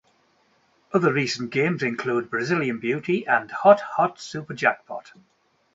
Other 0.93 1.13
recent 1.13 1.51
games 1.51 1.83
include 1.83 2.31
"Brazilian 2.31 2.79
Beauty" 2.79 3.27
and 3.27 3.51
"Hot 3.51 3.81
Hot 3.81 4.19
Super 4.19 4.55
Jackpot". 4.55 5.11